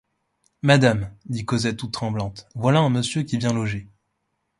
Madame, 0.63 1.11
dit 1.27 1.45
Cosette 1.45 1.77
toute 1.77 1.91
tremblante, 1.91 2.47
voilà 2.55 2.79
un 2.79 2.89
monsieur 2.89 3.21
qui 3.21 3.37
vient 3.37 3.53
loger. 3.53 3.87